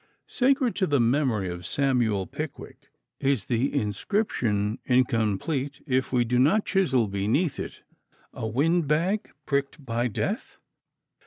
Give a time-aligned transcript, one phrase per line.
[0.25, 2.89] Sacred to the memory of Samuel Pickwick.
[3.19, 7.83] Is the inscription incomplete if we do not chisel beneath it,
[8.33, 10.57] "A wind bag pricked by Death"?